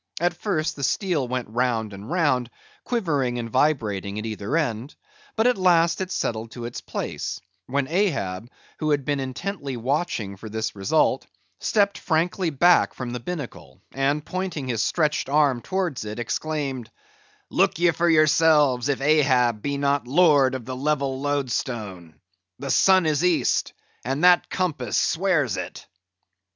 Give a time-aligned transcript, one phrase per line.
[0.19, 2.49] At first, the steel went round and round,
[2.85, 4.95] quivering and vibrating at either end;
[5.35, 10.37] but at last it settled to its place, when Ahab, who had been intently watching
[10.37, 11.27] for this result,
[11.59, 17.91] stepped frankly back from the binnacle, and pointing his stretched arm towards it, exclaimed,—"Look ye,
[17.91, 22.15] for yourselves, if Ahab be not lord of the level loadstone!
[22.57, 23.73] The sun is East,
[24.03, 25.85] and that compass swears it!"